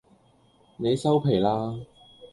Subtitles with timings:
[0.77, 1.75] 你收皮啦